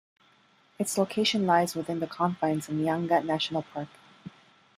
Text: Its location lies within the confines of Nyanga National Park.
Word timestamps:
Its 0.79 0.97
location 0.97 1.45
lies 1.45 1.75
within 1.75 1.99
the 1.99 2.07
confines 2.07 2.67
of 2.67 2.73
Nyanga 2.73 3.23
National 3.23 3.61
Park. 3.61 3.87